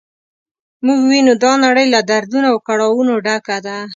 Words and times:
موږ 0.85 0.99
وینو 1.09 1.33
دا 1.43 1.51
نړۍ 1.65 1.85
له 1.95 1.99
دردونو 2.09 2.47
او 2.51 2.57
کړاوونو 2.67 3.13
ډکه 3.25 3.57
ده. 3.65 3.77